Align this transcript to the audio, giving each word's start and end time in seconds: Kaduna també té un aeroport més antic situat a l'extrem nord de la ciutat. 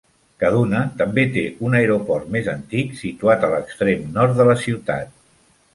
Kaduna 0.43 0.79
també 1.01 1.25
té 1.35 1.43
un 1.67 1.77
aeroport 1.81 2.33
més 2.37 2.49
antic 2.55 2.99
situat 3.05 3.47
a 3.49 3.53
l'extrem 3.55 4.13
nord 4.19 4.37
de 4.43 4.51
la 4.53 4.61
ciutat. 4.65 5.19